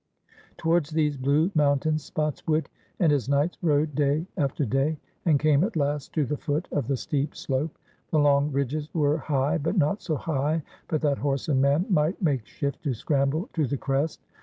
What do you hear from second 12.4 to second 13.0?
shift to